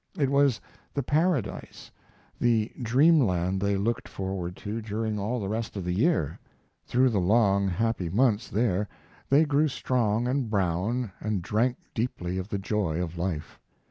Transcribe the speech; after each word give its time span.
It 0.17 0.31
was 0.31 0.59
the 0.95 1.03
paradise, 1.03 1.91
the 2.39 2.71
dreamland 2.81 3.61
they 3.61 3.77
looked 3.77 4.07
forward 4.07 4.55
to 4.55 4.81
during 4.81 5.19
all 5.19 5.39
the 5.39 5.47
rest 5.47 5.77
of 5.77 5.83
the 5.85 5.93
year. 5.93 6.39
Through 6.87 7.09
the 7.09 7.21
long, 7.21 7.67
happy 7.67 8.09
months 8.09 8.49
there 8.49 8.87
they 9.29 9.45
grew 9.45 9.67
strong 9.67 10.27
and 10.27 10.49
brown, 10.49 11.11
and 11.19 11.43
drank 11.43 11.77
deeply 11.93 12.39
of 12.39 12.49
the 12.49 12.57
joy 12.57 12.99
of 12.99 13.19
life. 13.19 13.59